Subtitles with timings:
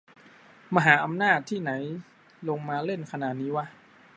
[0.75, 1.71] "มหาอำนาจที่ไหน
[2.49, 3.65] ลงมาเล่นขนาดนี้วะ"